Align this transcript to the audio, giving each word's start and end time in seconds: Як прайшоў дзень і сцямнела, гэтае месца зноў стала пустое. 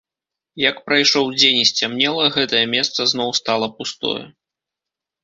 Як 0.69 0.77
прайшоў 0.87 1.25
дзень 1.39 1.59
і 1.63 1.67
сцямнела, 1.71 2.23
гэтае 2.37 2.63
месца 2.73 3.07
зноў 3.13 3.29
стала 3.41 3.67
пустое. 3.83 4.23